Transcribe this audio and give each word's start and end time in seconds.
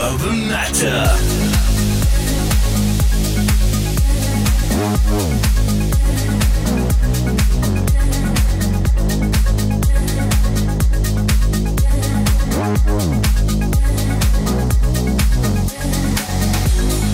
over 0.00 0.32
matter. 0.32 1.46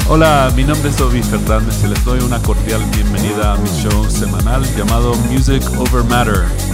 Hola, 0.09 0.53
mi 0.55 0.65
nombre 0.65 0.91
es 0.91 1.01
Obi 1.01 1.23
Fernández 1.23 1.83
y 1.85 1.89
les 1.89 2.05
doy 2.05 2.21
una 2.21 2.39
cordial 2.43 2.85
bienvenida 2.95 3.55
a 3.55 3.57
mi 3.57 3.69
show 3.81 4.11
semanal 4.11 4.63
llamado 4.77 5.15
Music 5.31 5.63
Over 5.79 6.05
Matter. 6.05 6.72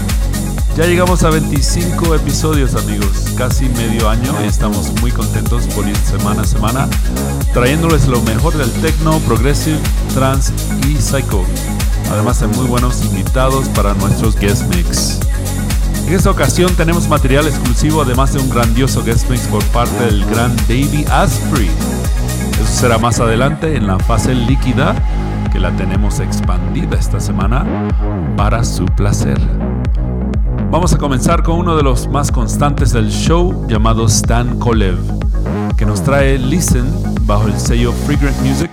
Ya 0.79 0.87
llegamos 0.87 1.25
a 1.25 1.31
25 1.31 2.15
episodios 2.15 2.77
amigos, 2.77 3.35
casi 3.37 3.69
medio 3.69 4.09
año 4.09 4.33
y 4.45 4.47
estamos 4.47 4.93
muy 5.01 5.11
contentos 5.11 5.67
por 5.75 5.85
ir 5.89 5.97
semana 5.97 6.43
a 6.43 6.45
semana 6.45 6.89
trayéndoles 7.53 8.07
lo 8.07 8.23
mejor 8.23 8.57
del 8.57 8.71
techno, 8.81 9.19
progressive, 9.27 9.81
trance 10.15 10.53
y 10.87 10.95
psycho. 10.95 11.43
Además 12.13 12.39
de 12.39 12.47
muy 12.47 12.67
buenos 12.67 13.05
invitados 13.05 13.69
para 13.71 13.93
nuestros 13.95 14.37
guest 14.37 14.73
mix. 14.73 15.19
En 16.07 16.15
esta 16.15 16.31
ocasión 16.31 16.73
tenemos 16.77 17.09
material 17.09 17.49
exclusivo 17.49 18.03
además 18.03 18.33
de 18.35 18.39
un 18.39 18.49
grandioso 18.49 19.03
guest 19.03 19.29
mix 19.29 19.49
por 19.49 19.65
parte 19.65 20.05
del 20.05 20.25
gran 20.27 20.55
Davey 20.69 21.05
Asprey 21.11 21.69
eso 22.53 22.73
será 22.83 22.99
más 22.99 23.19
adelante 23.19 23.75
en 23.75 23.89
la 23.89 23.99
fase 23.99 24.33
líquida 24.33 24.95
que 25.51 25.59
la 25.59 25.73
tenemos 25.73 26.21
expandida 26.21 26.97
esta 26.97 27.19
semana 27.19 27.67
para 28.37 28.63
su 28.63 28.85
placer. 28.85 29.41
Vamos 30.71 30.93
a 30.93 30.99
comenzar 30.99 31.43
con 31.43 31.59
uno 31.59 31.77
de 31.77 31.83
los 31.83 32.09
más 32.09 32.31
constantes 32.31 32.93
del 32.93 33.09
show 33.11 33.67
llamado 33.69 34.05
Stan 34.05 34.59
Kolev, 34.59 34.99
que 35.79 35.87
nos 35.87 36.03
trae 36.03 36.39
Listen 36.39 36.85
bajo 37.23 37.49
el 37.49 37.59
sello 37.59 37.91
Fragrant 38.07 38.39
Music. 38.43 38.71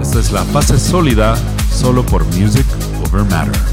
Esta 0.00 0.18
es 0.18 0.32
la 0.32 0.44
fase 0.44 0.78
sólida 0.78 1.36
solo 1.70 2.04
por 2.04 2.24
Music 2.36 2.66
Over 3.06 3.24
Matter. 3.30 3.69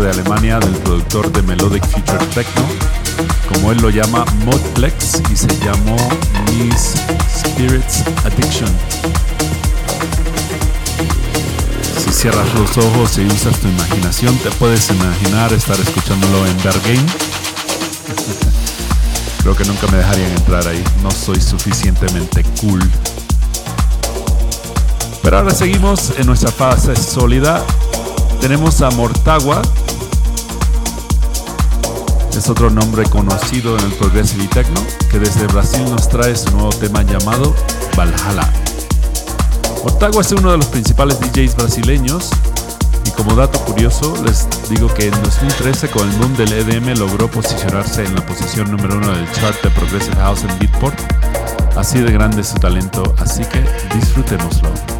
De 0.00 0.10
Alemania 0.10 0.58
del 0.58 0.72
productor 0.76 1.30
de 1.32 1.42
Melodic 1.42 1.84
Future 1.86 2.24
Techno, 2.34 2.62
como 3.52 3.72
él 3.72 3.78
lo 3.82 3.90
llama 3.90 4.24
Modplex 4.44 5.20
y 5.30 5.36
se 5.36 5.48
llamó 5.58 5.96
Miss 6.50 6.94
Spirits 7.28 8.02
Addiction. 8.24 8.70
Si 12.02 12.10
cierras 12.10 12.46
los 12.54 12.78
ojos 12.78 13.18
y 13.18 13.26
usas 13.26 13.58
tu 13.58 13.68
imaginación, 13.68 14.34
te 14.38 14.50
puedes 14.52 14.88
imaginar 14.90 15.52
estar 15.52 15.78
escuchándolo 15.78 16.46
en 16.46 16.56
Bergame. 16.62 17.06
Creo 19.42 19.54
que 19.54 19.64
nunca 19.64 19.86
me 19.88 19.98
dejarían 19.98 20.30
entrar 20.32 20.66
ahí, 20.66 20.82
no 21.02 21.10
soy 21.10 21.40
suficientemente 21.40 22.44
cool. 22.62 22.80
Pero 25.22 25.38
ahora 25.38 25.52
seguimos 25.52 26.14
en 26.18 26.26
nuestra 26.26 26.50
fase 26.50 26.96
sólida. 26.96 27.62
Tenemos 28.40 28.80
a 28.80 28.90
Mortagua. 28.90 29.60
Es 32.36 32.48
otro 32.48 32.70
nombre 32.70 33.04
conocido 33.04 33.78
en 33.78 33.84
el 33.84 33.92
Progressive 33.92 34.48
Techno 34.48 34.80
que 35.10 35.18
desde 35.18 35.46
Brasil 35.46 35.84
nos 35.84 36.08
trae 36.08 36.34
su 36.34 36.50
nuevo 36.50 36.70
tema 36.70 37.02
llamado 37.02 37.54
Valhalla. 37.96 38.50
Mortagua 39.84 40.22
es 40.22 40.32
uno 40.32 40.50
de 40.50 40.56
los 40.56 40.66
principales 40.66 41.20
DJs 41.20 41.54
brasileños 41.56 42.30
y 43.06 43.10
como 43.10 43.36
dato 43.36 43.60
curioso 43.60 44.16
les 44.24 44.48
digo 44.68 44.92
que 44.92 45.06
en 45.06 45.22
2013 45.22 45.88
con 45.90 46.08
el 46.08 46.16
boom 46.16 46.36
del 46.36 46.52
EDM 46.52 46.98
logró 46.98 47.30
posicionarse 47.30 48.04
en 48.04 48.14
la 48.14 48.26
posición 48.26 48.70
número 48.70 48.96
uno 48.96 49.12
del 49.12 49.30
chart 49.32 49.62
de 49.62 49.70
Progressive 49.70 50.16
House 50.16 50.42
en 50.42 50.58
Beatport. 50.58 50.98
Así 51.76 52.00
de 52.00 52.10
grande 52.10 52.40
es 52.40 52.48
su 52.48 52.56
talento, 52.56 53.14
así 53.18 53.44
que 53.44 53.64
disfrutémoslo. 53.94 54.91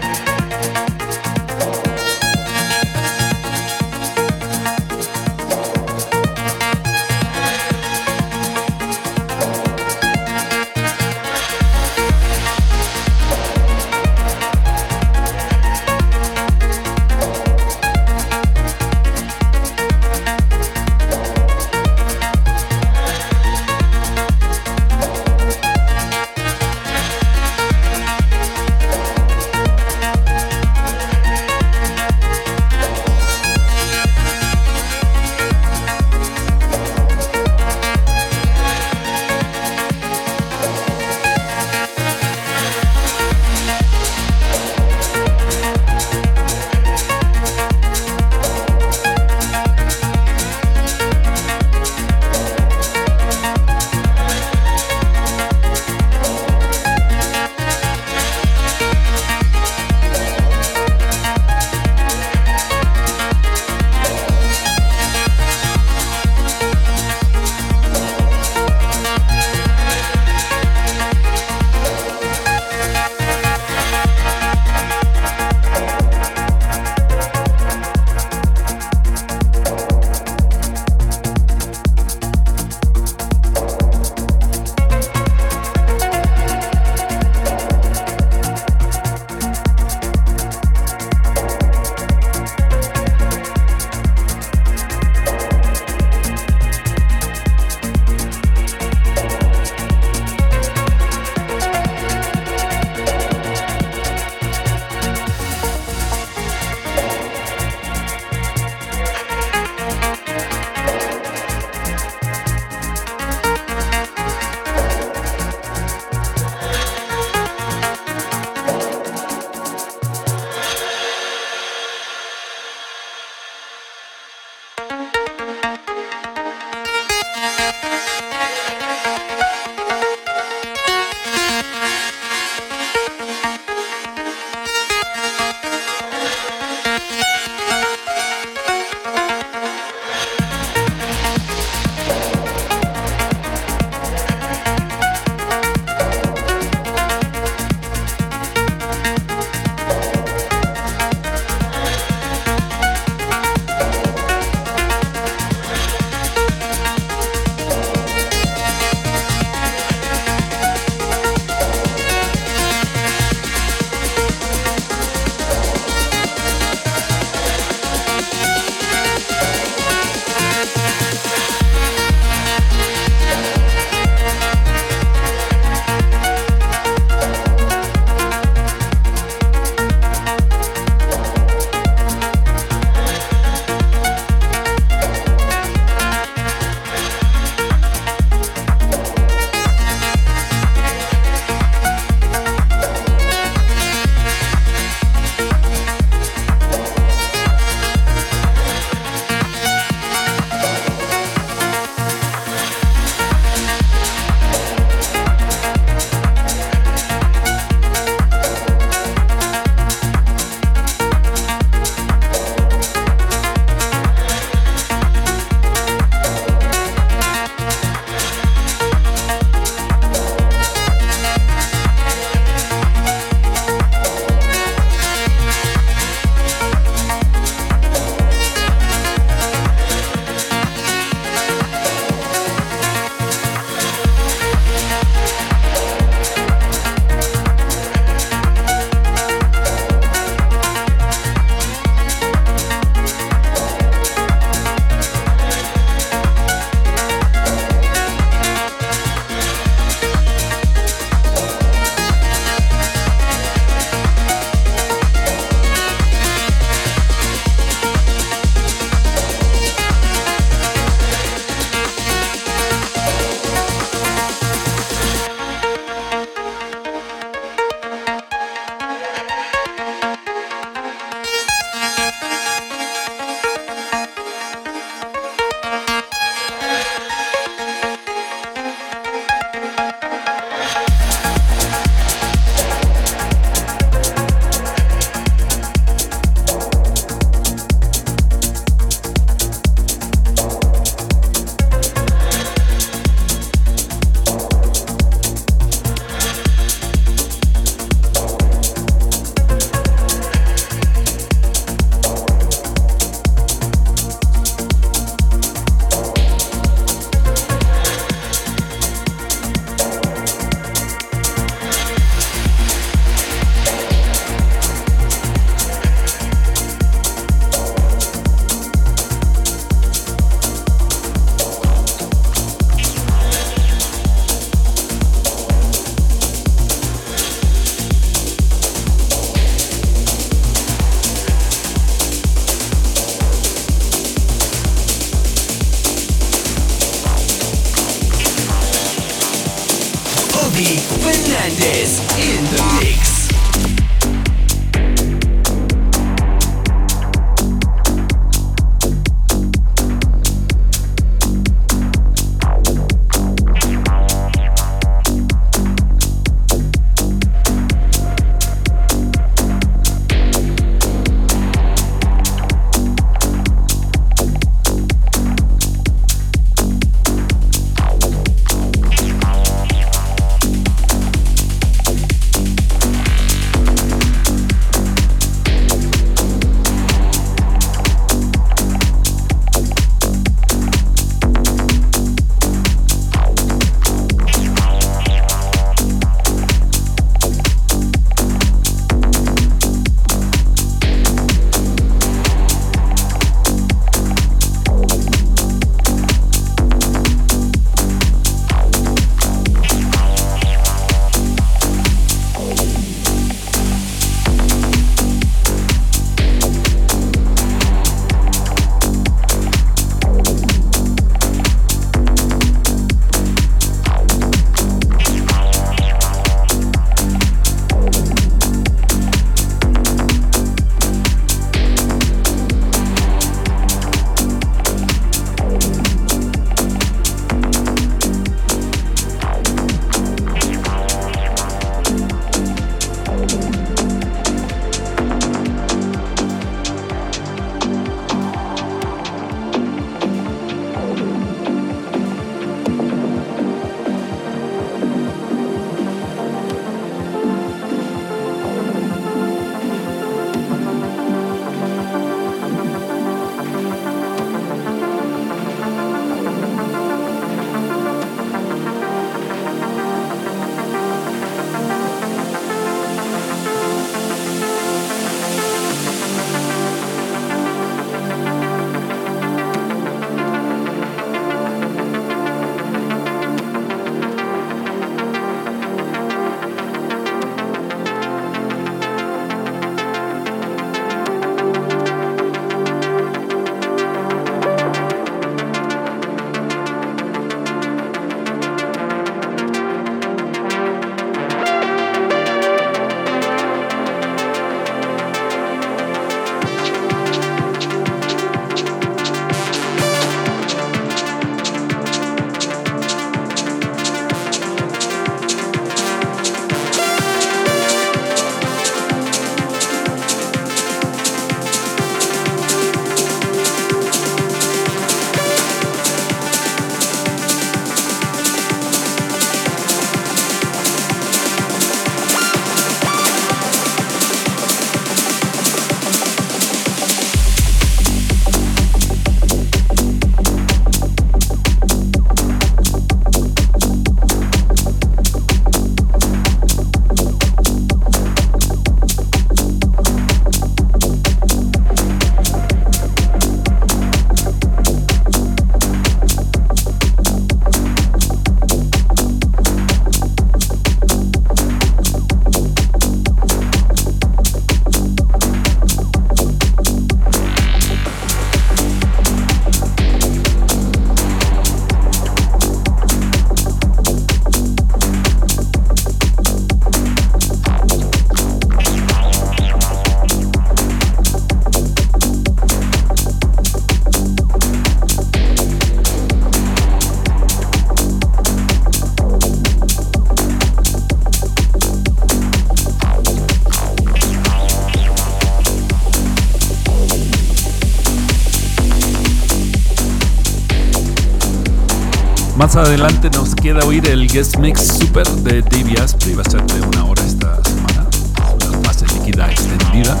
Adelante 592.56 593.10
nos 593.10 593.34
queda 593.34 593.62
oír 593.66 593.86
el 593.86 594.08
guest 594.08 594.38
mix 594.38 594.78
super 594.78 595.06
de 595.06 595.42
Davey 595.42 595.76
Asprey. 595.76 596.14
Va 596.14 596.22
a 596.22 596.30
ser 596.30 596.42
de 596.46 596.66
una 596.66 596.86
hora 596.86 597.02
esta 597.02 597.38
semana. 597.44 597.86
Una 598.32 598.58
fase 598.62 598.86
líquida 598.94 599.30
extendida. 599.30 600.00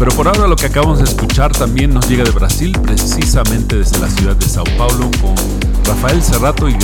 Pero 0.00 0.10
por 0.16 0.26
ahora 0.26 0.48
lo 0.48 0.56
que 0.56 0.66
acabamos 0.66 0.98
de 0.98 1.04
escuchar 1.04 1.52
también 1.52 1.94
nos 1.94 2.08
llega 2.08 2.24
de 2.24 2.32
Brasil, 2.32 2.76
precisamente 2.82 3.76
desde 3.76 4.00
la 4.00 4.08
ciudad 4.10 4.34
de 4.34 4.46
Sao 4.46 4.64
Paulo, 4.76 5.10
con 5.20 5.36
Rafael 5.84 6.20
Cerrato 6.24 6.68
y 6.68 6.76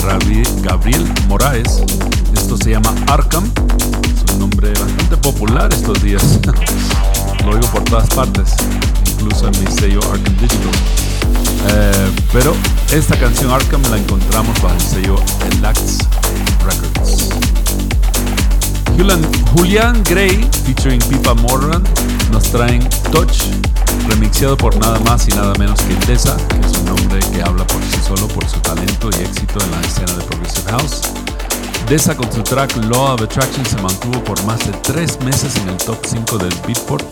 Gabriel 0.62 1.04
Moraes. 1.26 1.82
Esto 2.32 2.56
se 2.56 2.70
llama 2.70 2.94
Arkham. 3.08 3.50
Es 4.04 4.32
un 4.34 4.38
nombre 4.38 4.68
bastante 4.68 5.16
popular 5.16 5.72
estos 5.72 6.00
días. 6.00 6.38
lo 7.44 7.50
oigo 7.50 7.66
por 7.72 7.82
todas 7.82 8.08
partes, 8.14 8.54
incluso 9.14 9.48
en 9.48 9.64
mi 9.64 9.66
sello 9.72 9.98
Arkham 10.12 10.36
Digital. 10.36 11.03
Eh, 11.66 12.10
pero 12.32 12.54
esta 12.92 13.16
canción 13.18 13.52
Arkham 13.52 13.82
la 13.90 13.98
encontramos 13.98 14.60
bajo 14.62 14.74
el 14.74 14.80
sello 14.80 15.16
Elax 15.50 15.98
Records. 16.64 17.28
Julian, 19.56 20.02
Gray 20.04 20.48
featuring 20.64 21.00
Pipa 21.08 21.34
Morgan 21.34 21.82
nos 22.30 22.44
traen 22.44 22.88
Touch, 23.10 23.42
remixeado 24.08 24.56
por 24.56 24.76
nada 24.78 24.98
más 25.00 25.26
y 25.26 25.32
nada 25.32 25.52
menos 25.58 25.80
que 25.82 25.94
Tessa, 26.06 26.36
que 26.48 26.66
es 26.66 26.78
un 26.78 26.84
nombre 26.86 27.18
que 27.32 27.42
habla 27.42 27.66
por 27.66 27.82
sí 27.82 27.98
solo 28.06 28.28
por 28.28 28.48
su 28.48 28.60
talento 28.60 29.10
y 29.18 29.22
éxito 29.22 29.58
en 29.64 29.70
la 29.72 29.80
escena 29.80 30.12
de 30.12 30.24
Progressive 30.24 30.70
House. 30.70 31.02
Dessa 31.88 32.16
con 32.16 32.32
su 32.32 32.42
track 32.42 32.76
Law 32.88 33.14
of 33.14 33.22
Attraction 33.22 33.64
se 33.66 33.76
mantuvo 33.82 34.22
por 34.24 34.42
más 34.44 34.60
de 34.60 34.72
tres 34.82 35.18
meses 35.20 35.56
en 35.56 35.68
el 35.68 35.76
top 35.76 35.98
5 36.06 36.38
del 36.38 36.54
Beatport. 36.66 37.04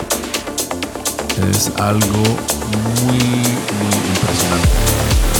Es 1.50 1.70
algo 1.78 2.22
muy, 2.78 3.18
muy 3.18 3.94
impresionante. 4.14 5.31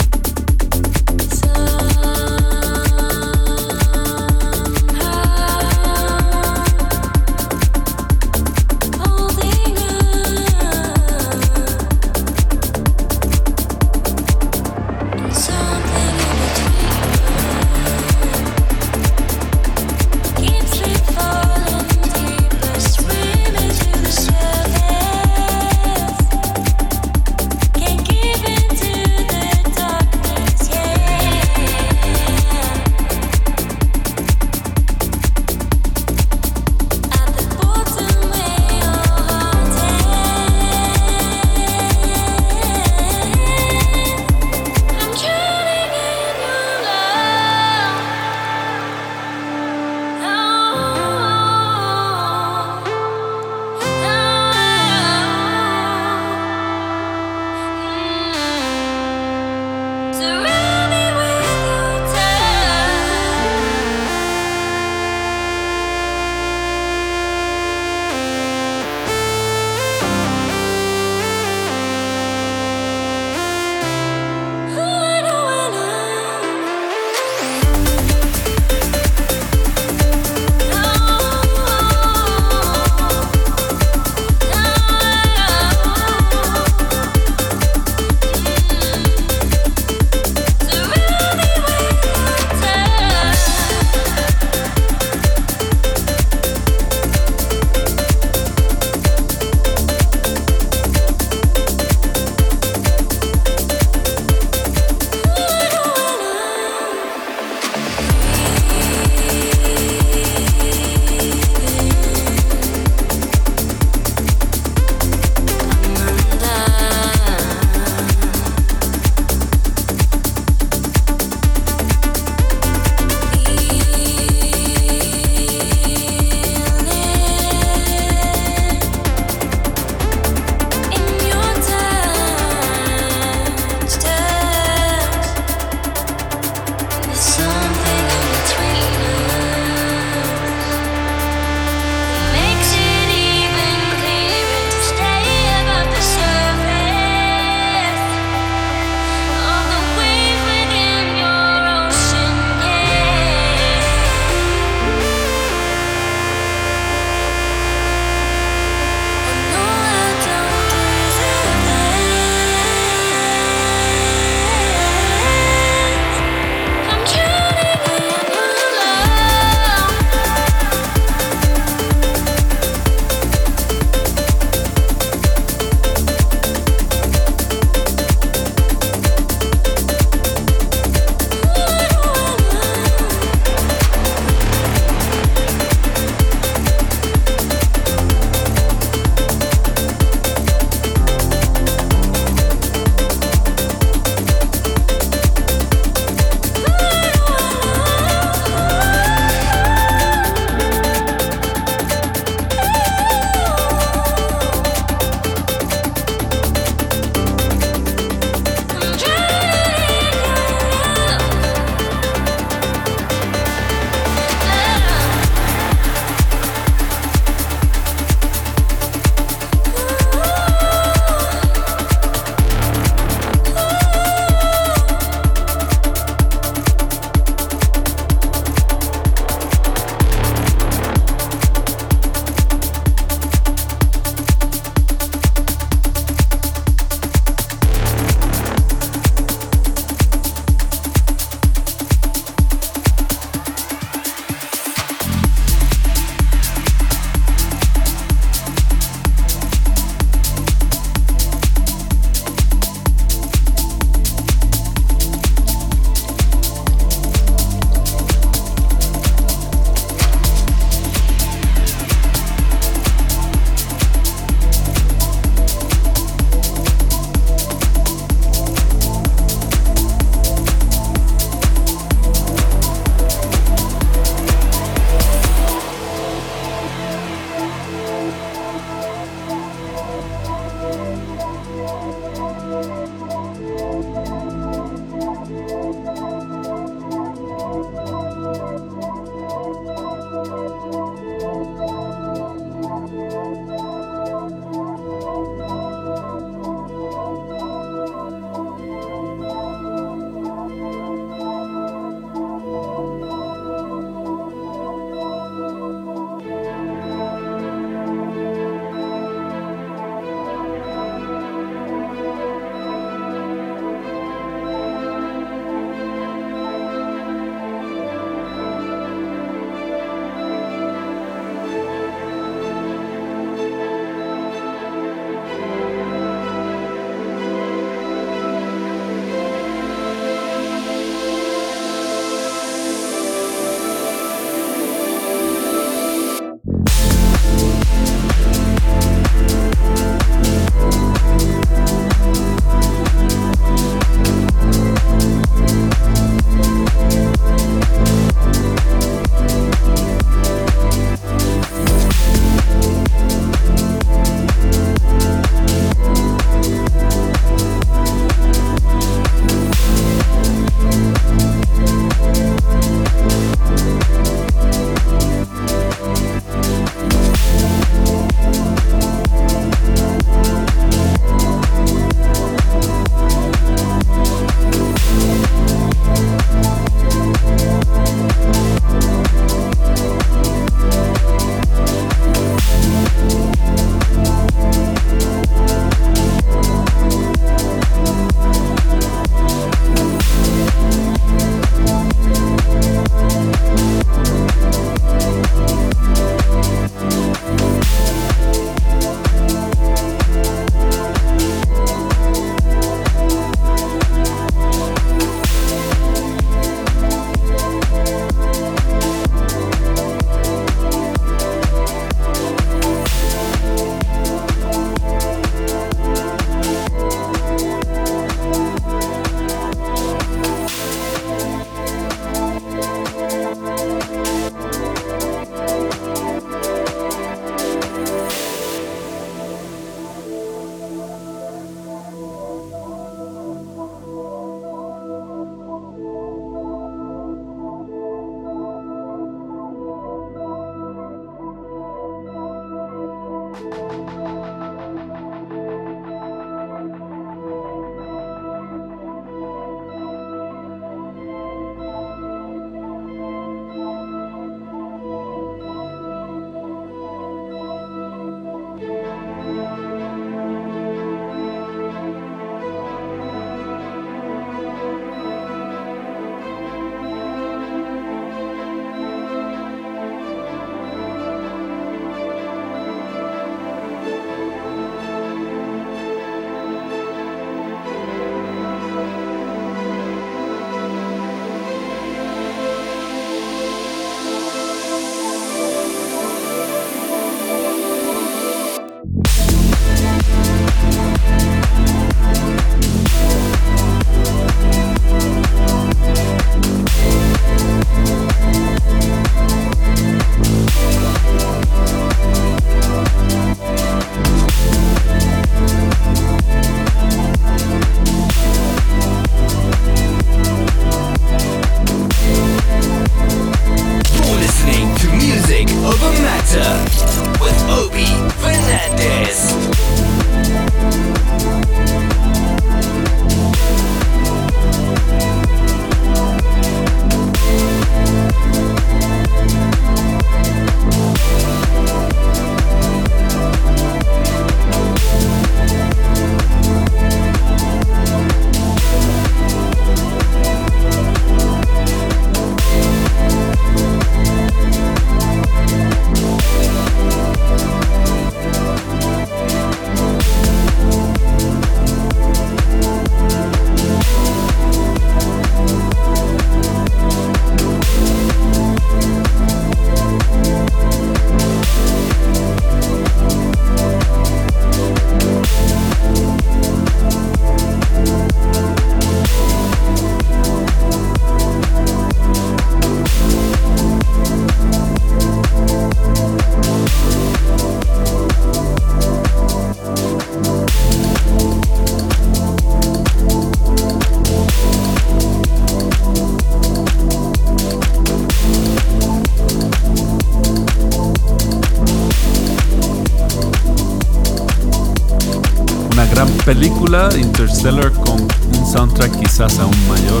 Película 596.34 596.88
Interstellar 596.96 597.72
con 597.72 598.00
un 598.00 598.52
soundtrack 598.52 599.00
quizás 599.00 599.36
aún 599.40 599.68
mayor 599.68 600.00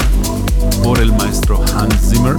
por 0.84 1.00
el 1.00 1.12
maestro 1.12 1.60
Hans 1.76 2.08
Zimmer. 2.08 2.36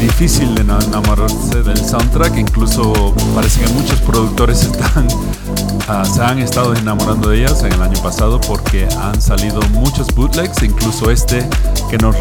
Difícil 0.00 0.56
de 0.56 0.62
enamorarse 0.62 1.62
del 1.62 1.78
soundtrack, 1.78 2.36
incluso 2.36 3.14
parece 3.32 3.60
que 3.60 3.68
muchos 3.74 4.00
productores 4.00 4.68
uh, 5.88 6.04
se 6.12 6.20
han 6.20 6.40
estado 6.40 6.74
enamorando 6.74 7.28
de 7.28 7.42
ellas 7.44 7.62
en 7.62 7.74
el 7.74 7.80
año 7.80 8.02
pasado 8.02 8.40
porque 8.40 8.88
han 9.02 9.22
salido 9.22 9.60
muchos 9.70 10.12
bootlegs, 10.12 10.60
incluso 10.64 11.12
este 11.12 11.48
que 11.88 11.96
nos 11.98 12.16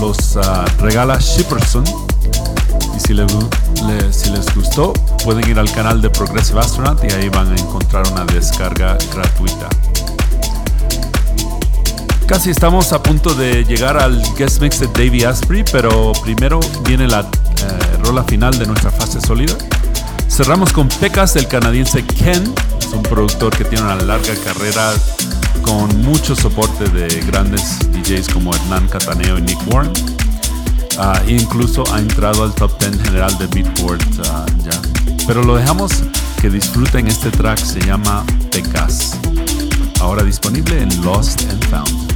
los 0.00 0.36
uh, 0.36 0.42
regala 0.78 1.18
Shipperson. 1.18 1.82
Y 2.96 3.00
si, 3.00 3.14
si 4.10 4.30
les 4.30 4.54
gustó, 4.54 4.92
pueden 5.24 5.48
ir 5.48 5.58
al 5.58 5.70
canal 5.72 6.00
de 6.00 6.10
Progressive 6.10 6.60
Astronaut 6.60 7.02
y 7.04 7.12
ahí 7.12 7.28
van 7.28 7.50
a 7.52 7.56
encontrar 7.56 8.06
una 8.12 8.24
descarga 8.24 8.96
gratuita. 9.12 9.68
Casi 12.26 12.50
estamos 12.50 12.92
a 12.92 13.02
punto 13.02 13.34
de 13.34 13.64
llegar 13.64 13.96
al 13.96 14.22
guest 14.36 14.60
mix 14.60 14.80
de 14.80 14.86
Davey 14.88 15.24
Asprey, 15.24 15.64
pero 15.70 16.12
primero 16.22 16.60
viene 16.86 17.08
la 17.08 17.20
eh, 17.20 17.96
rola 18.04 18.24
final 18.24 18.58
de 18.58 18.66
nuestra 18.66 18.90
fase 18.90 19.20
sólida. 19.20 19.54
Cerramos 20.28 20.72
con 20.72 20.88
Pecas 20.88 21.34
del 21.34 21.48
canadiense 21.48 22.04
Ken, 22.04 22.54
es 22.78 22.86
un 22.92 23.02
productor 23.02 23.56
que 23.56 23.64
tiene 23.64 23.84
una 23.84 23.96
larga 23.96 24.34
carrera 24.44 24.92
con 25.62 26.02
mucho 26.02 26.34
soporte 26.34 26.84
de 26.88 27.08
grandes 27.22 27.78
DJs 27.92 28.28
como 28.28 28.54
Hernán 28.54 28.88
Cataneo 28.88 29.38
y 29.38 29.42
Nick 29.42 29.58
Warren. 29.72 30.11
Uh, 30.98 31.28
incluso 31.28 31.84
ha 31.92 31.98
entrado 31.98 32.44
al 32.44 32.54
top 32.54 32.78
10 32.78 33.02
general 33.02 33.36
de 33.38 33.46
Beatport 33.46 34.02
uh, 34.18 34.62
ya. 34.62 34.80
Pero 35.26 35.42
lo 35.42 35.56
dejamos 35.56 35.90
que 36.40 36.50
disfruten 36.50 37.08
este 37.08 37.30
track, 37.30 37.58
se 37.58 37.80
llama 37.80 38.24
Pecas. 38.50 39.18
Ahora 40.00 40.22
disponible 40.22 40.82
en 40.82 41.04
Lost 41.04 41.42
and 41.48 41.64
Found. 41.68 42.11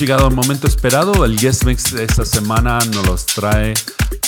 Llegado 0.00 0.26
al 0.26 0.34
momento 0.34 0.66
esperado. 0.66 1.26
El 1.26 1.38
guest 1.38 1.64
mix 1.64 1.92
de 1.92 2.04
esta 2.04 2.24
semana 2.24 2.78
nos 2.94 3.06
los 3.06 3.26
trae 3.26 3.74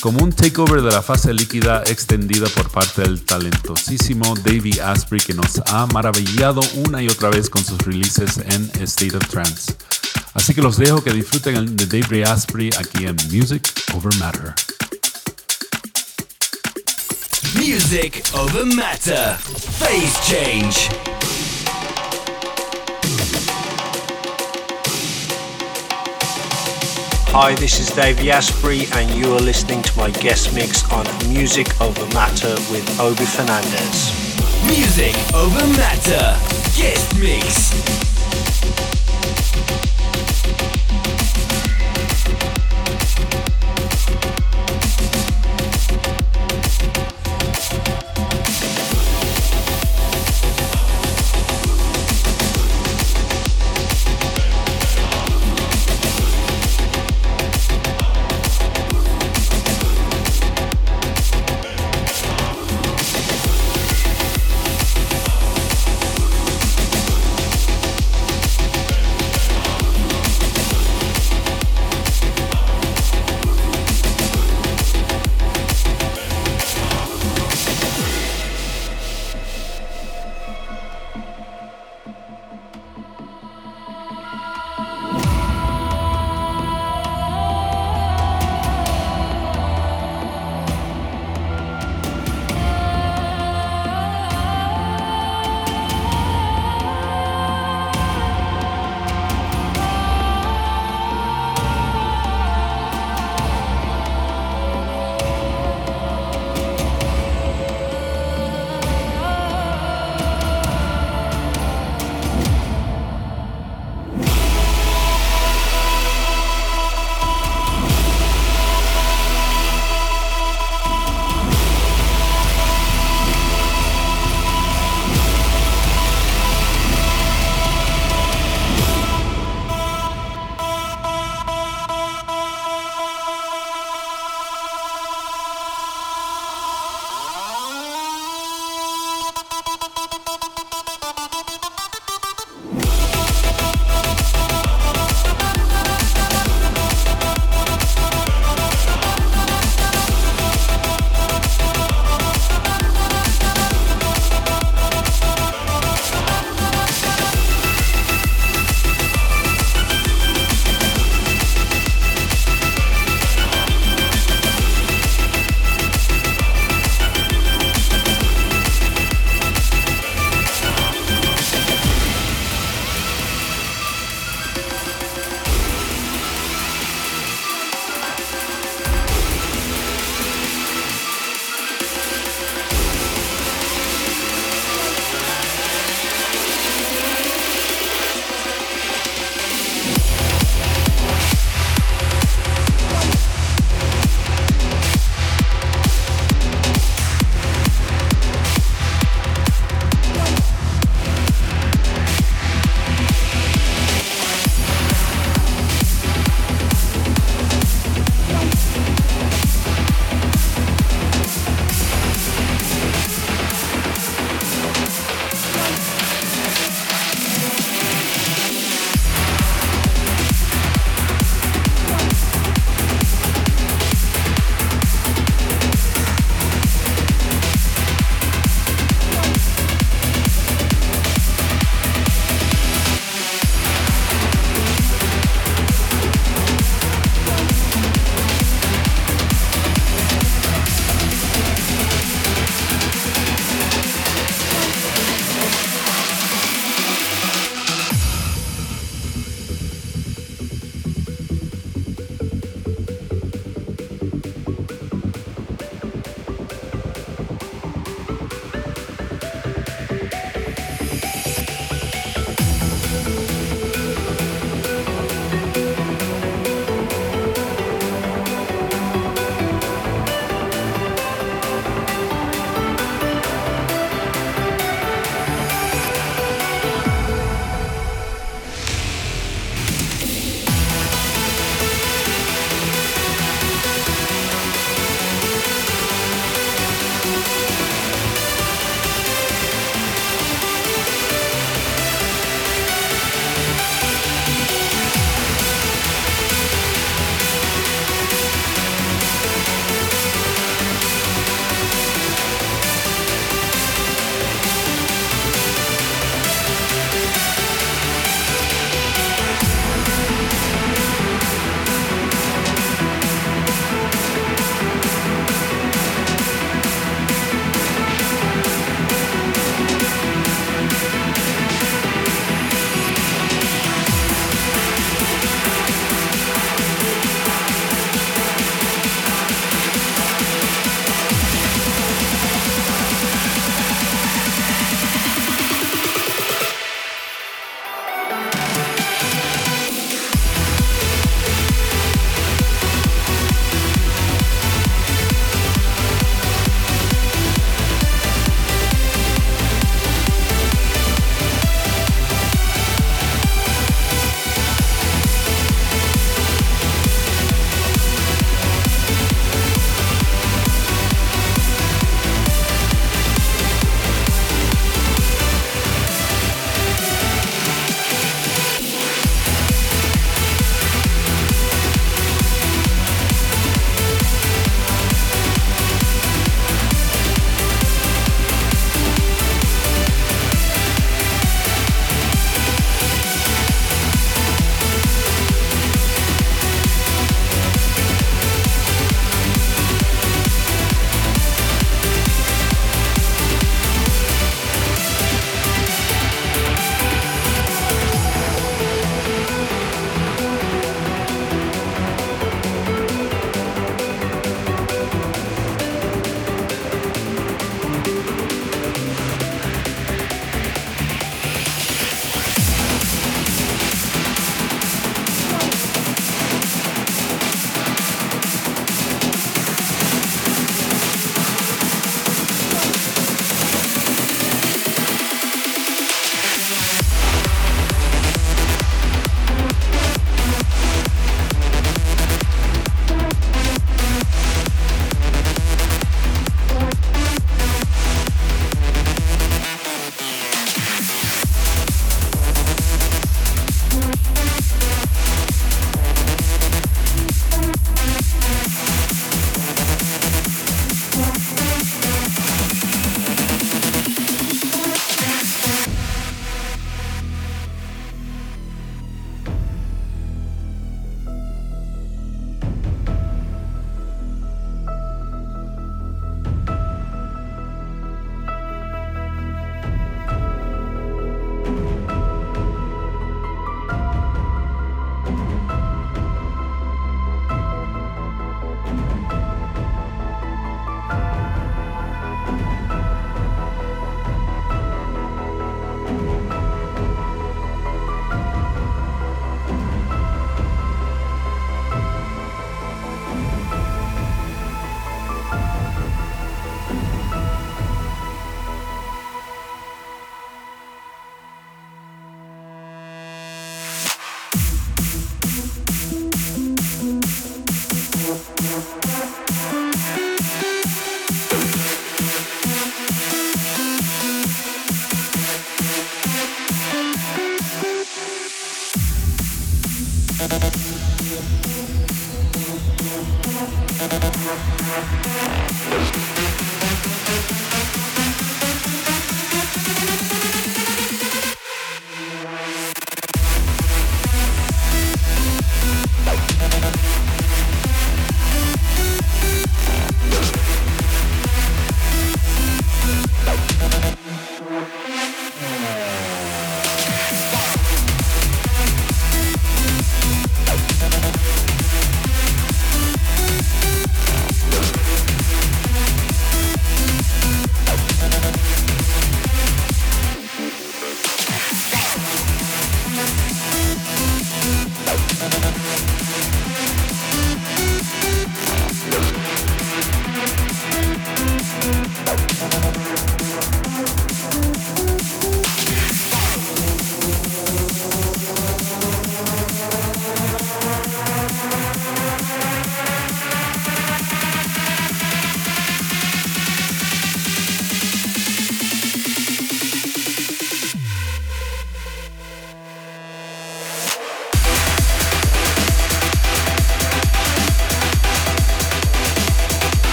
como 0.00 0.22
un 0.22 0.30
takeover 0.30 0.82
de 0.82 0.90
la 0.90 1.00
fase 1.00 1.32
líquida 1.32 1.82
extendida 1.86 2.46
por 2.48 2.70
parte 2.70 3.00
del 3.00 3.24
talentosísimo 3.24 4.34
Davey 4.44 4.78
Asprey 4.80 5.22
que 5.22 5.32
nos 5.32 5.62
ha 5.66 5.86
maravillado 5.86 6.60
una 6.86 7.02
y 7.02 7.08
otra 7.08 7.30
vez 7.30 7.48
con 7.48 7.64
sus 7.64 7.78
releases 7.78 8.36
en 8.36 8.70
State 8.82 9.16
of 9.16 9.26
Trance. 9.28 9.74
Así 10.34 10.52
que 10.52 10.60
los 10.60 10.76
dejo 10.76 11.02
que 11.02 11.12
disfruten 11.12 11.74
de 11.74 11.86
Davey 11.86 12.22
Asprey 12.22 12.68
aquí 12.78 13.06
en 13.06 13.16
Music 13.30 13.66
Over 13.94 14.14
Matter. 14.16 14.54
Music 17.54 18.22
over 18.34 18.66
matter. 18.66 19.36
Phase 19.78 20.20
change. 20.28 21.51
Hi, 27.34 27.54
this 27.54 27.80
is 27.80 27.90
Dave 27.90 28.18
Asprey, 28.28 28.86
and 28.92 29.10
you 29.10 29.32
are 29.32 29.40
listening 29.40 29.80
to 29.80 29.96
my 29.96 30.10
guest 30.10 30.54
mix 30.54 30.84
on 30.92 31.06
Music 31.32 31.80
Over 31.80 32.04
Matter 32.12 32.56
with 32.70 33.00
Obi 33.00 33.24
Fernandez. 33.24 34.12
Music 34.66 35.16
over 35.32 35.66
matter. 35.68 36.36
Guest 36.76 37.18
mix. 37.18 37.72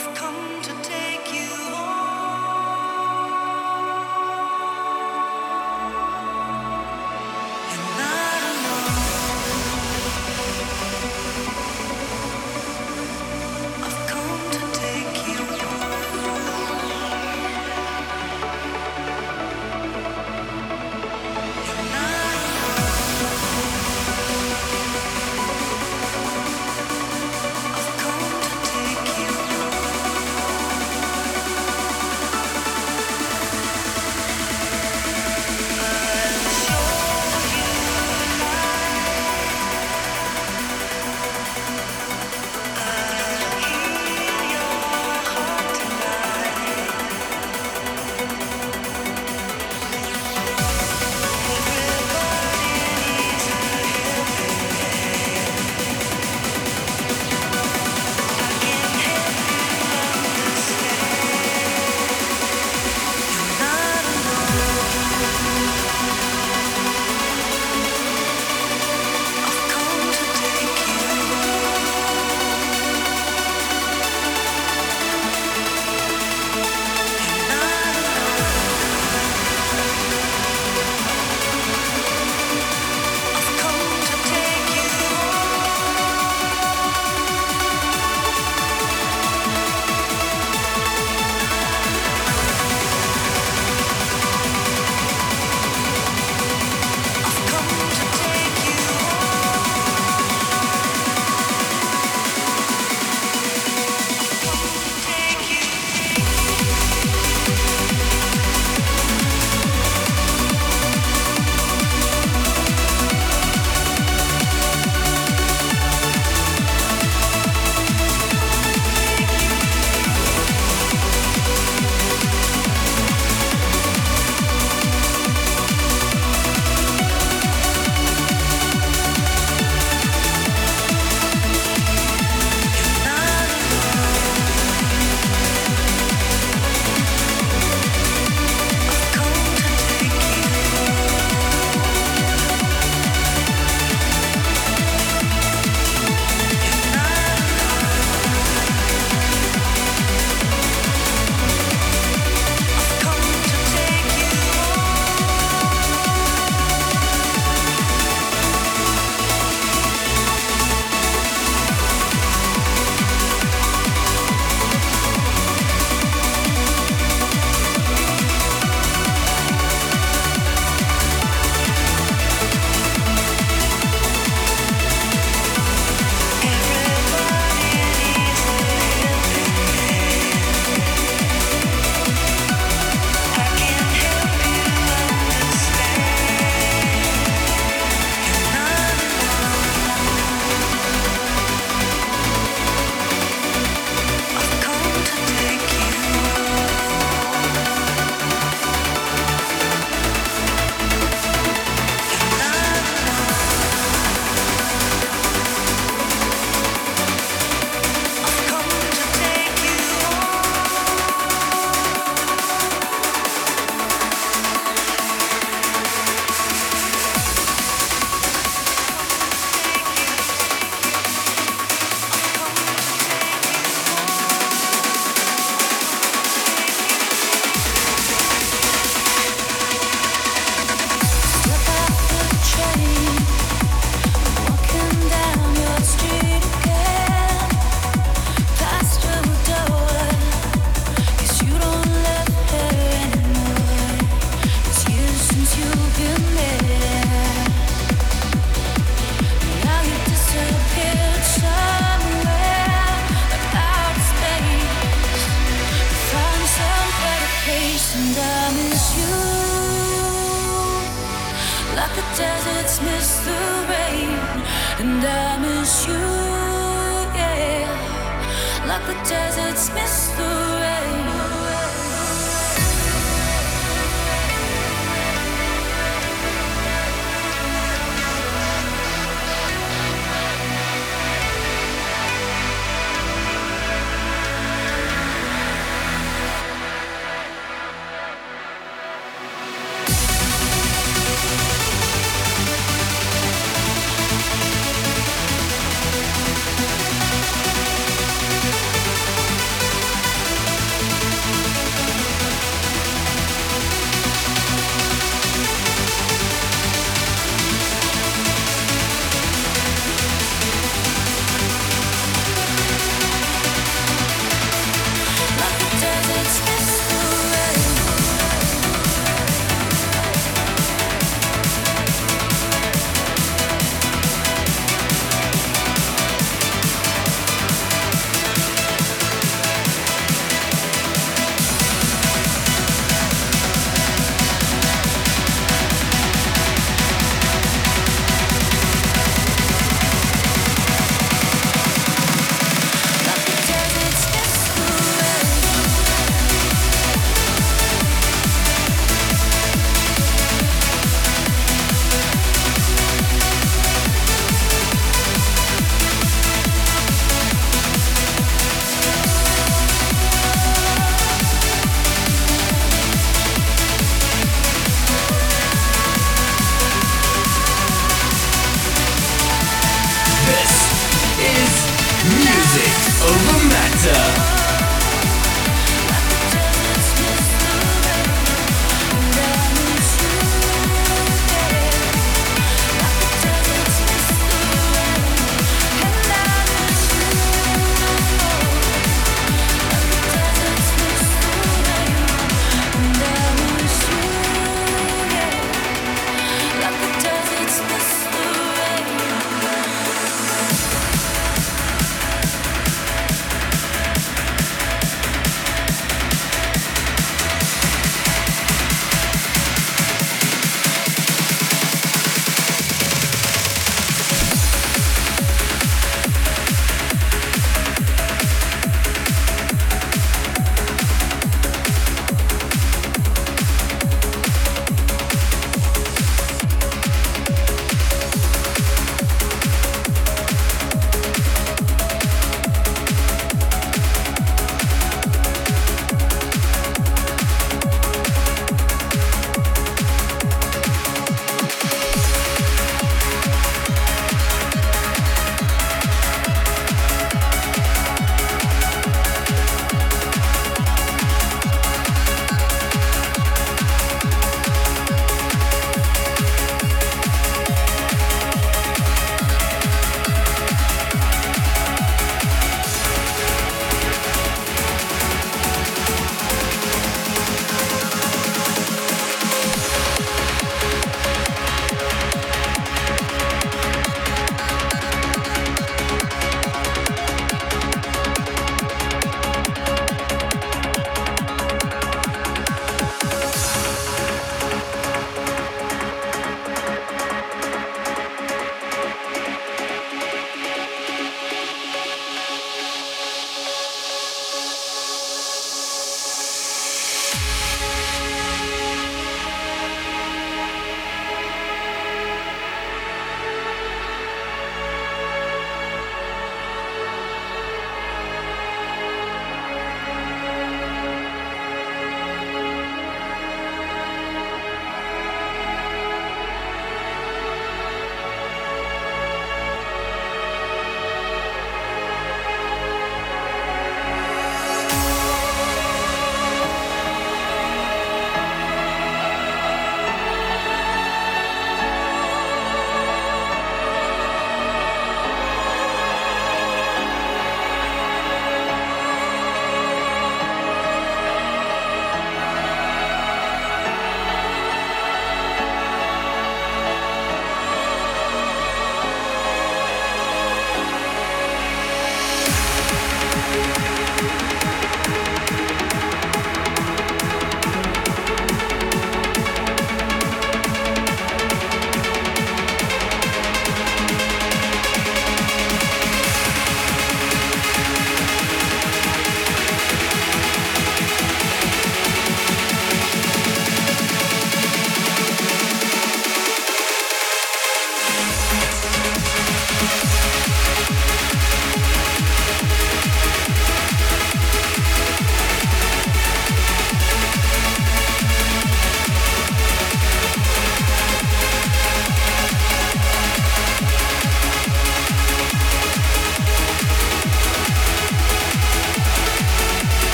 I've 0.00 0.14
come. 0.14 0.57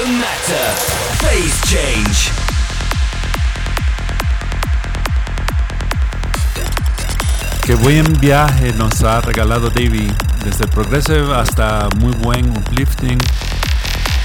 Matter. 0.00 0.66
Phase 1.20 1.60
change. 1.68 2.32
Qué 7.64 7.74
buen 7.74 8.18
viaje 8.18 8.72
nos 8.72 9.02
ha 9.02 9.20
regalado 9.20 9.70
Davey, 9.70 10.10
desde 10.44 10.66
Progressive 10.66 11.34
hasta 11.34 11.88
muy 11.98 12.12
buen 12.14 12.50
uplifting, 12.50 13.18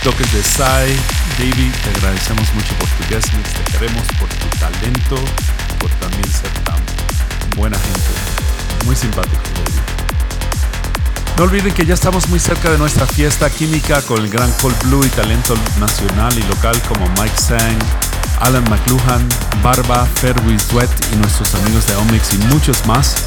toques 0.03 0.31
de 0.33 0.41
Psy. 0.41 0.95
Davey, 1.37 1.71
te 1.83 1.89
agradecemos 1.97 2.53
mucho 2.53 2.73
por 2.75 2.87
tu 2.89 3.09
guest 3.09 3.27
te 3.29 3.71
queremos 3.71 4.07
por 4.19 4.29
tu 4.29 4.47
talento, 4.57 5.15
por 5.79 5.91
también 5.99 6.31
ser 6.31 6.51
tan 6.63 6.79
buena 7.55 7.77
gente. 7.77 8.85
Muy 8.85 8.95
simpático, 8.95 9.43
Davey. 9.53 9.96
No 11.37 11.43
olviden 11.43 11.71
que 11.71 11.85
ya 11.85 11.93
estamos 11.93 12.27
muy 12.29 12.39
cerca 12.39 12.71
de 12.71 12.79
nuestra 12.79 13.05
fiesta 13.05 13.47
química 13.51 14.01
con 14.01 14.23
el 14.23 14.27
gran 14.27 14.51
Cold 14.53 14.75
Blue 14.85 15.05
y 15.05 15.09
talento 15.09 15.53
nacional 15.79 16.35
y 16.35 16.41
local 16.41 16.81
como 16.87 17.07
Mike 17.09 17.37
Sang, 17.39 17.77
Alan 18.39 18.63
McLuhan, 18.63 19.23
Barba, 19.61 20.07
Ferwis 20.15 20.63
Sweat 20.63 20.89
y 21.13 21.15
nuestros 21.17 21.53
amigos 21.53 21.85
de 21.85 21.95
Omix 21.97 22.33
y 22.33 22.39
muchos 22.47 22.83
más. 22.87 23.17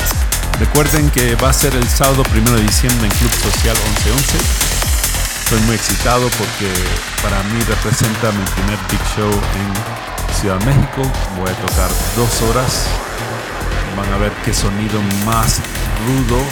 Recuerden 0.59 1.09
que 1.11 1.37
va 1.37 1.51
a 1.51 1.53
ser 1.53 1.73
el 1.77 1.89
sábado 1.89 2.25
1 2.35 2.51
de 2.51 2.63
diciembre 2.63 3.07
en 3.07 3.13
Club 3.17 3.31
Social 3.31 3.77
1111. 4.03 4.39
Estoy 5.45 5.61
muy 5.61 5.77
excitado 5.77 6.29
porque 6.31 6.69
para 7.23 7.41
mí 7.45 7.61
representa 7.61 8.33
mi 8.33 8.45
primer 8.57 8.79
big 8.91 9.01
show 9.15 9.31
en 9.31 10.35
Ciudad 10.35 10.59
de 10.59 10.67
México. 10.67 11.03
Voy 11.39 11.49
a 11.49 11.55
tocar 11.55 11.91
dos 12.17 12.43
horas. 12.43 12.87
Van 13.97 14.13
a 14.13 14.17
ver 14.17 14.33
qué 14.45 14.53
sonido 14.53 15.01
más 15.25 15.61
rudo 16.05 16.43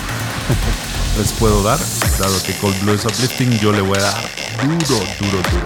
les 1.18 1.32
puedo 1.32 1.62
dar. 1.62 1.78
Dado 2.18 2.42
que 2.42 2.54
Cold 2.58 2.80
Blue 2.80 2.94
es 2.94 3.04
uplifting, 3.04 3.58
yo 3.58 3.72
le 3.72 3.80
voy 3.80 3.98
a 3.98 4.02
dar 4.02 4.30
duro, 4.62 5.04
duro, 5.18 5.42
duro. 5.50 5.64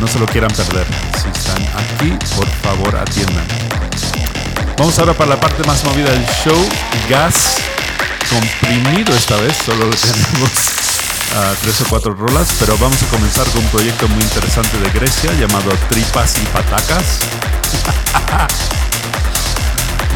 No 0.00 0.06
se 0.06 0.18
lo 0.18 0.26
quieran 0.26 0.50
perder. 0.50 0.86
Si 1.20 1.28
están 1.28 1.62
aquí, 1.76 2.16
por 2.36 2.48
favor 2.62 2.96
atiendan. 2.96 3.46
Vamos 4.78 4.98
ahora 4.98 5.12
para 5.14 5.30
la 5.30 5.40
parte 5.40 5.62
más 5.64 5.84
movida 5.84 6.10
del 6.10 6.24
show. 6.44 6.68
Gas 7.08 7.56
comprimido 8.30 9.14
esta 9.14 9.36
vez. 9.36 9.56
Solo 9.64 9.90
tenemos 9.90 10.50
uh, 11.34 11.54
tres 11.62 11.80
o 11.80 11.84
cuatro 11.88 12.14
rolas. 12.14 12.48
Pero 12.58 12.78
vamos 12.78 13.02
a 13.02 13.06
comenzar 13.06 13.46
con 13.48 13.62
un 13.62 13.70
proyecto 13.70 14.08
muy 14.08 14.22
interesante 14.22 14.78
de 14.78 14.90
Grecia 14.90 15.32
llamado 15.34 15.70
Tripas 15.88 16.38
y 16.38 16.46
Patacas. 16.46 17.18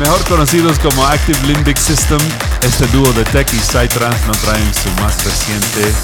Mejor 0.01 0.25
conocidos 0.25 0.79
como 0.81 1.07
Active 1.07 1.39
Limbic 1.47 1.77
System, 1.77 2.19
este 2.63 2.87
dúo 2.89 3.13
de 3.13 3.25
tech 3.27 3.49
y 3.53 3.59
psytrance 3.59 4.27
nos 4.27 4.39
traen 4.39 4.75
su 4.75 4.91
más 5.01 5.25
reciente 5.25 5.95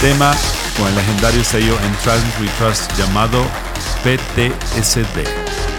tema 0.00 0.34
con 0.78 0.88
el 0.88 0.94
legendario 0.94 1.44
sello 1.44 1.76
en 1.84 1.94
Trans 2.02 2.24
We 2.40 2.48
Trust 2.58 2.90
llamado 2.96 3.44
PTSD. 4.02 5.75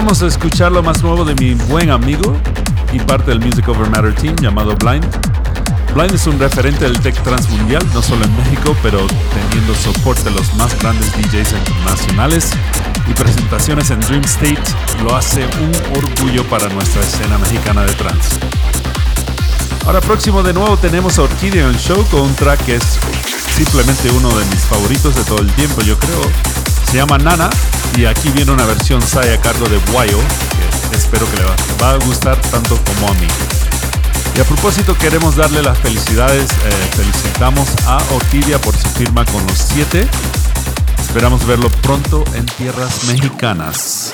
Acabamos 0.00 0.20
de 0.20 0.28
escuchar 0.28 0.72
lo 0.72 0.82
más 0.82 1.02
nuevo 1.02 1.26
de 1.26 1.34
mi 1.34 1.52
buen 1.52 1.90
amigo 1.90 2.34
y 2.90 2.98
parte 3.00 3.32
del 3.32 3.40
Music 3.40 3.68
Over 3.68 3.90
Matter 3.90 4.14
Team 4.14 4.34
llamado 4.36 4.74
Blind. 4.76 5.04
Blind 5.94 6.14
es 6.14 6.26
un 6.26 6.38
referente 6.38 6.86
del 6.86 6.98
tech 7.00 7.22
transmundial, 7.22 7.86
no 7.92 8.00
solo 8.00 8.24
en 8.24 8.34
México, 8.38 8.74
pero 8.82 9.06
teniendo 9.34 9.74
soporte 9.74 10.22
de 10.22 10.30
los 10.30 10.54
más 10.54 10.74
grandes 10.80 11.12
DJs 11.12 11.52
internacionales 11.52 12.50
y 13.10 13.12
presentaciones 13.12 13.90
en 13.90 14.00
Dream 14.00 14.24
State, 14.24 14.62
lo 15.04 15.14
hace 15.14 15.44
un 15.44 15.98
orgullo 15.98 16.48
para 16.48 16.70
nuestra 16.70 17.02
escena 17.02 17.36
mexicana 17.36 17.82
de 17.82 17.92
trance. 17.92 18.38
Ahora 19.84 20.00
próximo 20.00 20.42
de 20.42 20.54
nuevo 20.54 20.78
tenemos 20.78 21.18
a 21.18 21.24
el 21.24 21.76
show 21.76 22.06
con 22.10 22.22
un 22.22 22.34
track 22.36 22.64
que 22.64 22.76
es 22.76 22.98
simplemente 23.54 24.10
uno 24.12 24.30
de 24.30 24.46
mis 24.46 24.60
favoritos 24.60 25.14
de 25.14 25.24
todo 25.24 25.40
el 25.40 25.52
tiempo, 25.52 25.82
yo 25.82 25.98
creo. 25.98 26.59
Se 26.90 26.96
llama 26.96 27.18
Nana 27.18 27.48
y 27.96 28.04
aquí 28.04 28.30
viene 28.30 28.50
una 28.50 28.66
versión 28.66 29.00
SAI 29.00 29.34
a 29.34 29.40
cargo 29.40 29.68
de 29.68 29.78
Guayo, 29.92 30.18
que 30.90 30.96
espero 30.96 31.24
que 31.30 31.36
le 31.36 31.44
va, 31.44 31.90
a 31.92 31.96
gustar 31.98 32.36
tanto 32.50 32.76
como 32.82 33.08
a 33.08 33.14
mí. 33.14 33.28
Y 34.36 34.40
a 34.40 34.44
propósito 34.44 34.96
queremos 34.98 35.36
darle 35.36 35.62
las 35.62 35.78
felicidades, 35.78 36.50
eh, 36.50 36.90
felicitamos 36.96 37.68
a 37.86 38.02
Orquídea 38.12 38.60
por 38.60 38.76
su 38.76 38.88
firma 38.88 39.24
con 39.26 39.46
los 39.46 39.56
7. 39.72 40.04
Esperamos 41.00 41.46
verlo 41.46 41.70
pronto 41.80 42.24
en 42.34 42.46
tierras 42.46 43.04
mexicanas. 43.04 44.12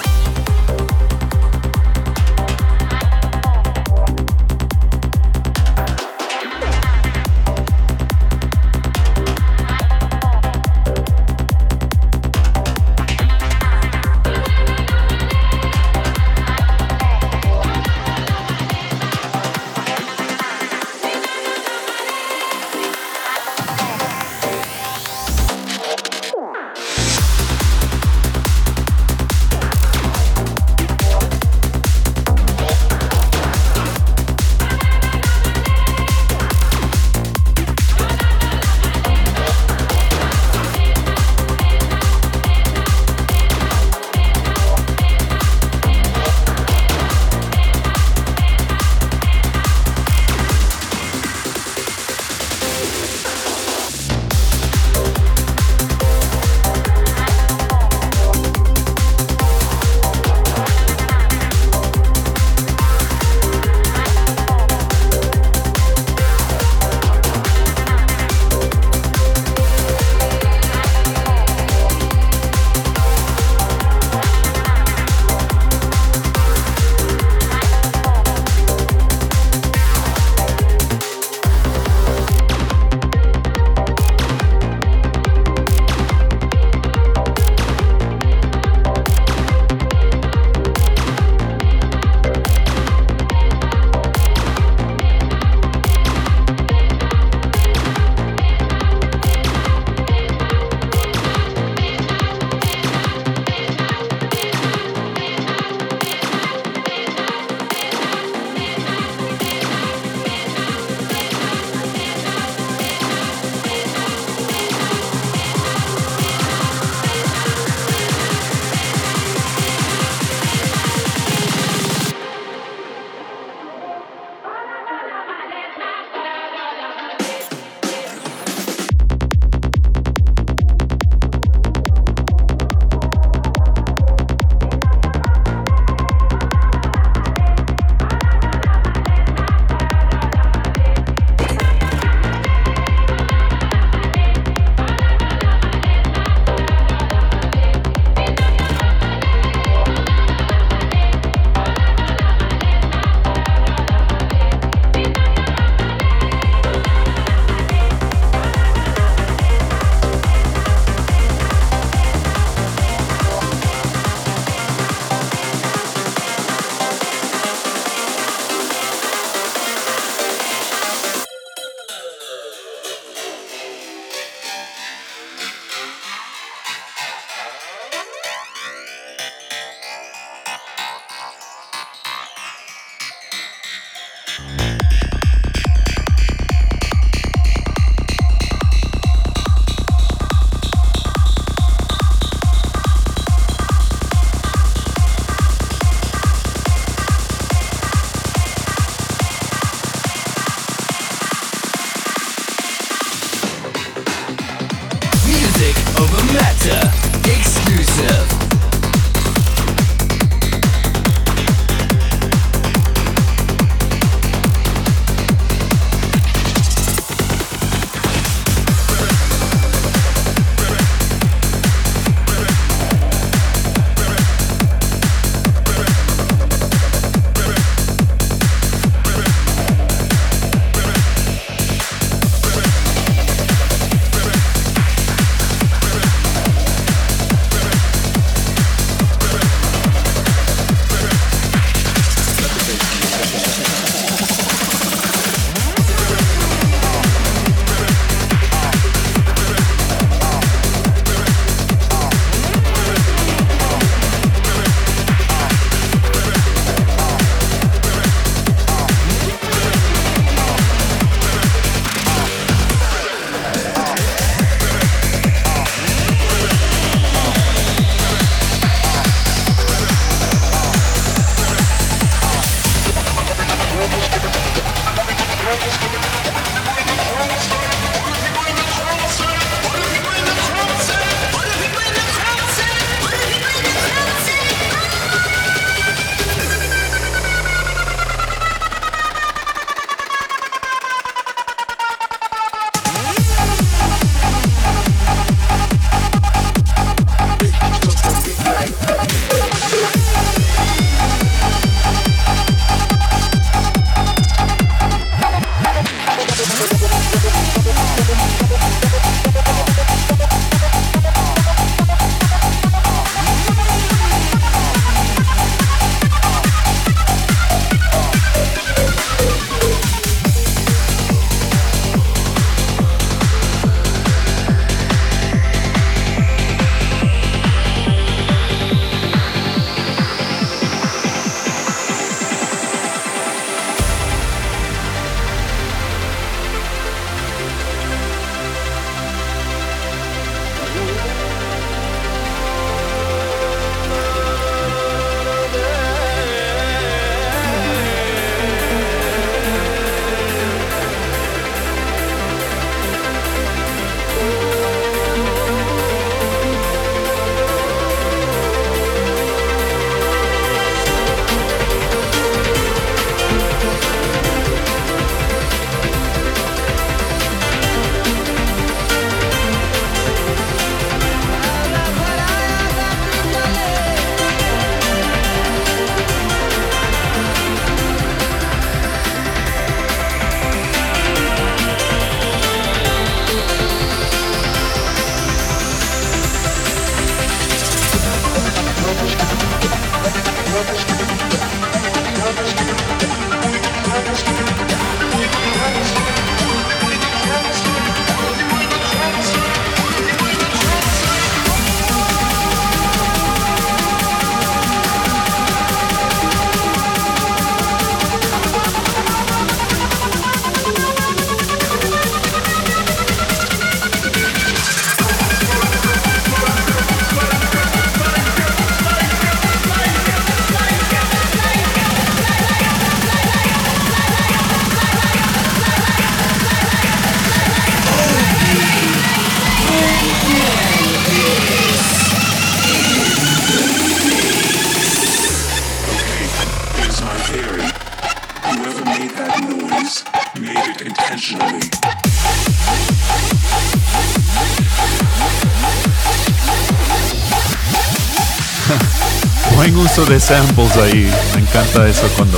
Samples 450.26 450.76
ahí. 450.76 451.08
Me 451.34 451.42
encanta 451.42 451.86
eso 451.86 452.02
cuando 452.16 452.36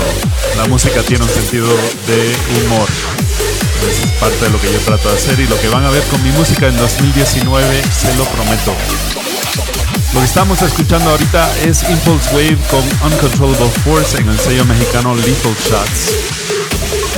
la 0.59 0.67
música 0.69 1.01
tiene 1.03 1.25
un 1.25 1.31
sentido 1.31 1.67
de 2.07 2.37
humor. 2.61 2.87
Es 3.89 4.21
parte 4.21 4.45
de 4.45 4.51
lo 4.51 4.61
que 4.61 4.71
yo 4.71 4.79
trato 4.81 5.09
de 5.09 5.17
hacer 5.17 5.41
y 5.41 5.47
lo 5.47 5.59
que 5.59 5.69
van 5.69 5.87
a 5.87 5.91
ver 5.91 6.03
con 6.11 6.23
mi 6.23 6.31
música 6.33 6.67
en 6.67 6.77
2019, 6.77 7.83
se 7.83 8.15
lo 8.17 8.25
prometo. 8.27 8.75
Lo 10.13 10.21
que 10.21 10.27
estamos 10.27 10.61
escuchando 10.61 11.11
ahorita 11.11 11.49
es 11.65 11.83
Impulse 11.89 12.29
Wave 12.35 12.59
con 12.71 12.85
Uncontrollable 13.11 13.71
Force 13.85 14.19
en 14.19 14.29
el 14.29 14.39
sello 14.39 14.67
mexicano 14.67 15.15
Lethal 15.15 15.57
Shots. 15.57 16.13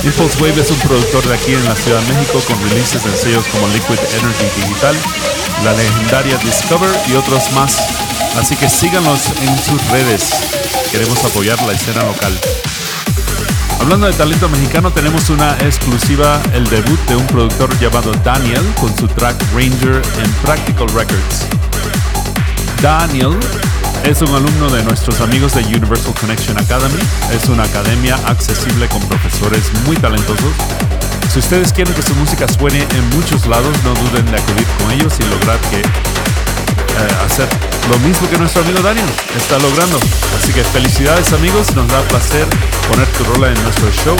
Impulse 0.05 0.37
Wave 0.41 0.61
es 0.61 0.71
un 0.71 0.79
productor 0.79 1.27
de 1.27 1.35
aquí 1.35 1.53
en 1.53 1.65
la 1.65 1.75
Ciudad 1.75 1.99
de 1.99 2.13
México 2.13 2.39
con 2.47 2.55
releases 2.69 3.05
en 3.05 3.17
sellos 3.17 3.45
como 3.51 3.67
Liquid 3.67 3.99
Energy 4.19 4.47
Digital, 4.55 4.95
la 5.65 5.73
legendaria 5.73 6.37
Discover 6.37 6.91
y 7.09 7.15
otros 7.15 7.51
más 7.51 8.10
Así 8.37 8.55
que 8.55 8.69
síganos 8.69 9.21
en 9.41 9.57
sus 9.63 9.85
redes. 9.89 10.29
Queremos 10.91 11.23
apoyar 11.23 11.61
la 11.63 11.73
escena 11.73 12.03
local. 12.03 12.33
Hablando 13.79 14.07
de 14.07 14.13
talento 14.13 14.47
mexicano, 14.49 14.91
tenemos 14.91 15.29
una 15.29 15.53
exclusiva, 15.59 16.41
el 16.53 16.69
debut 16.69 16.99
de 17.07 17.15
un 17.15 17.25
productor 17.27 17.77
llamado 17.79 18.13
Daniel 18.23 18.63
con 18.79 18.95
su 18.97 19.07
track 19.07 19.35
Ranger 19.53 20.01
en 20.23 20.31
Practical 20.43 20.87
Records. 20.89 21.47
Daniel 22.81 23.37
es 24.03 24.21
un 24.21 24.33
alumno 24.33 24.69
de 24.69 24.83
nuestros 24.83 25.19
amigos 25.21 25.53
de 25.53 25.61
Universal 25.63 26.13
Connection 26.19 26.57
Academy. 26.57 27.01
Es 27.31 27.49
una 27.49 27.63
academia 27.63 28.15
accesible 28.27 28.87
con 28.87 29.01
profesores 29.07 29.63
muy 29.85 29.95
talentosos. 29.97 30.53
Si 31.31 31.39
ustedes 31.39 31.71
quieren 31.71 31.93
que 31.93 32.01
su 32.01 32.15
música 32.15 32.47
suene 32.47 32.81
en 32.81 33.09
muchos 33.09 33.45
lados, 33.47 33.75
no 33.83 33.93
duden 33.93 34.25
de 34.25 34.37
acudir 34.37 34.67
con 34.79 34.91
ellos 34.91 35.13
y 35.19 35.23
lograr 35.23 35.59
que 35.69 35.81
eh, 36.97 37.25
hacer 37.25 37.47
lo 37.89 37.97
mismo 37.99 38.29
que 38.29 38.37
nuestro 38.37 38.61
amigo 38.61 38.79
Daniel 38.81 39.05
está 39.35 39.57
logrando. 39.59 39.99
Así 40.37 40.53
que 40.53 40.63
felicidades 40.63 41.31
amigos, 41.33 41.75
nos 41.75 41.87
da 41.87 42.01
placer 42.03 42.45
poner 42.89 43.07
tu 43.07 43.23
rola 43.25 43.47
en 43.47 43.63
nuestro 43.63 43.91
show. 43.91 44.15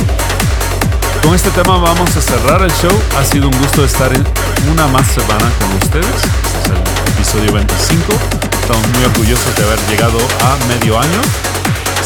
Con 1.23 1.35
este 1.35 1.51
tema 1.51 1.77
vamos 1.77 2.15
a 2.15 2.21
cerrar 2.21 2.61
el 2.63 2.71
show. 2.71 2.91
Ha 3.19 3.25
sido 3.25 3.47
un 3.47 3.57
gusto 3.59 3.85
estar 3.85 4.11
en 4.13 4.25
una 4.71 4.87
más 4.87 5.07
semana 5.07 5.51
con 5.59 5.77
ustedes. 5.77 6.05
Este 6.05 6.59
es 6.59 6.69
el 6.69 7.13
episodio 7.13 7.53
25. 7.53 8.13
Estamos 8.61 8.87
muy 8.89 9.05
orgullosos 9.05 9.55
de 9.55 9.63
haber 9.63 9.79
llegado 9.89 10.17
a 10.17 10.57
medio 10.67 10.99
año. 10.99 11.21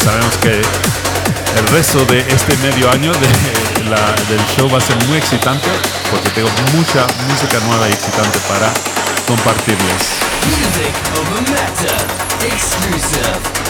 Sabemos 0.03 0.33
que 0.41 0.61
el 1.57 1.67
resto 1.71 2.03
de 2.05 2.19
este 2.19 2.57
medio 2.57 2.91
año 2.91 3.11
del 4.29 4.41
show 4.55 4.69
va 4.69 4.79
a 4.79 4.81
ser 4.81 4.97
muy 5.07 5.17
excitante 5.17 5.69
porque 6.11 6.29
tengo 6.31 6.49
mucha 6.73 7.07
música 7.29 7.59
nueva 7.67 7.87
y 7.87 7.93
excitante 7.93 8.39
para 8.49 8.71
compartirles. 9.27 10.34
Music 10.45 10.93
over 11.17 11.41
matter. 11.51 12.45
Exclusive. 12.45 13.64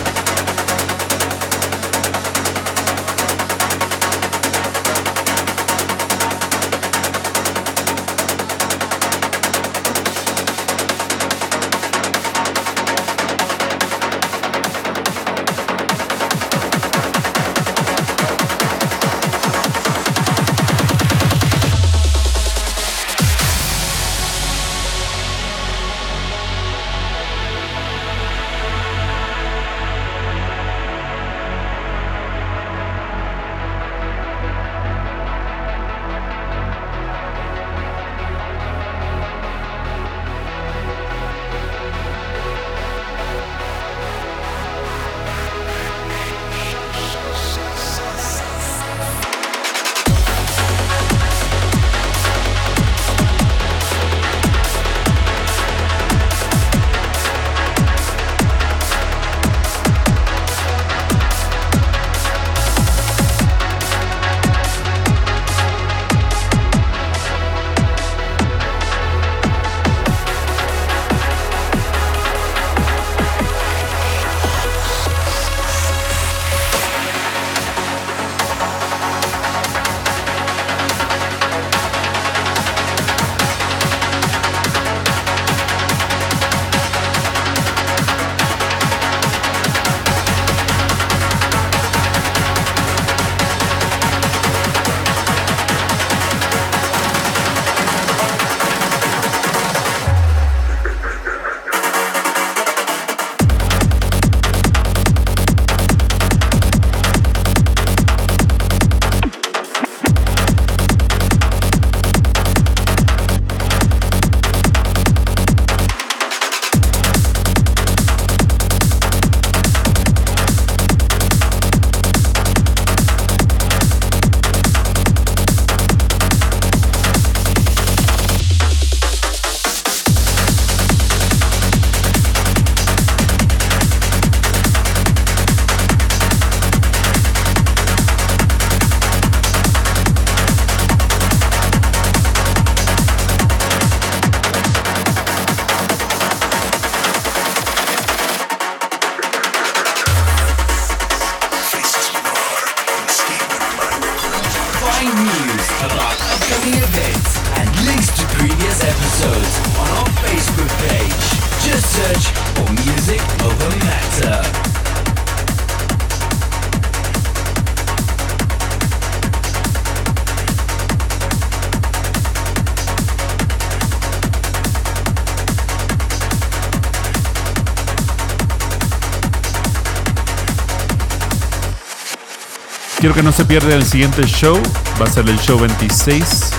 Quiero 183.05 183.13
que 183.13 183.21
no 183.21 183.31
se 183.31 183.45
pierda 183.45 183.75
el 183.75 183.85
siguiente 183.85 184.23
show, 184.23 184.59
va 184.99 185.05
a 185.05 185.07
ser 185.07 185.29
el 185.29 185.37
show 185.37 185.59
26. 185.59 186.49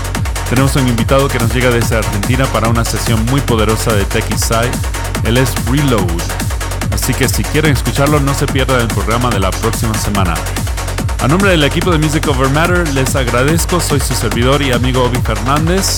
Tenemos 0.49 0.77
un 0.77 0.87
invitado 0.87 1.27
que 1.27 1.37
nos 1.39 1.53
llega 1.53 1.69
desde 1.71 1.97
Argentina 1.97 2.45
para 2.45 2.69
una 2.69 2.85
sesión 2.85 3.25
muy 3.25 3.41
poderosa 3.41 3.91
de 3.91 4.05
Tech 4.05 4.23
Side. 4.37 4.71
Él 5.25 5.35
es 5.35 5.53
Reload. 5.65 6.07
Así 6.93 7.13
que 7.13 7.27
si 7.27 7.43
quieren 7.43 7.73
escucharlo, 7.73 8.21
no 8.21 8.33
se 8.33 8.47
pierdan 8.47 8.79
el 8.79 8.87
programa 8.87 9.29
de 9.29 9.41
la 9.41 9.51
próxima 9.51 9.93
semana. 9.95 10.35
A 11.19 11.27
nombre 11.27 11.51
del 11.51 11.65
equipo 11.65 11.91
de 11.91 11.97
Music 11.97 12.25
Over 12.29 12.49
Matter, 12.51 12.87
les 12.93 13.13
agradezco. 13.17 13.81
Soy 13.81 13.99
su 13.99 14.15
servidor 14.15 14.61
y 14.61 14.71
amigo 14.71 15.03
Obi 15.03 15.17
Fernández. 15.17 15.97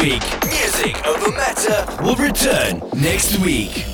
Week. 0.00 0.43
Music 1.66 1.88
over 1.88 1.96
matter 1.96 2.02
will 2.04 2.16
return 2.16 2.82
next 3.00 3.38
week. 3.38 3.93